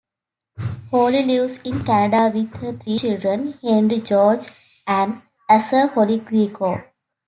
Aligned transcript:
Holly 0.89 1.21
lives 1.23 1.61
in 1.61 1.83
Canada 1.83 2.31
with 2.35 2.55
her 2.55 2.73
three 2.73 2.97
children; 2.97 3.53
Henry, 3.61 3.99
George, 4.01 4.47
and 4.87 5.13
Azer 5.47 5.91
Holly-Greco. 5.93 6.83